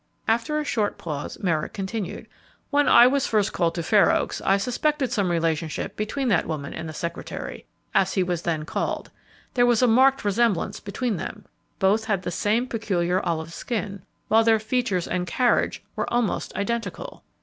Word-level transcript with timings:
After 0.27 0.57
a 0.57 0.63
short 0.65 0.97
pause, 0.97 1.37
Merrick 1.43 1.73
continued: 1.73 2.25
"When 2.71 2.87
I 2.87 3.05
was 3.05 3.27
first 3.27 3.53
called 3.53 3.75
to 3.75 3.83
Fair 3.83 4.11
Oaks, 4.11 4.41
I 4.43 4.57
suspected 4.57 5.11
some 5.11 5.29
relationship 5.29 5.95
between 5.95 6.27
that 6.29 6.47
woman 6.47 6.73
and 6.73 6.89
the 6.89 6.93
secretary, 6.93 7.67
as 7.93 8.13
he 8.13 8.23
was 8.23 8.41
then 8.41 8.65
called; 8.65 9.11
there 9.53 9.67
was 9.67 9.83
a 9.83 9.87
marked 9.87 10.25
resemblance 10.25 10.79
between 10.79 11.17
them; 11.17 11.45
both 11.77 12.05
had 12.05 12.23
the 12.23 12.31
same 12.31 12.65
peculiar 12.65 13.19
olive 13.23 13.53
skin, 13.53 14.01
while 14.27 14.43
their 14.43 14.57
features 14.57 15.07
and 15.07 15.27
carriage 15.27 15.83
were 15.95 16.11
almost 16.11 16.55
identical." 16.55 17.23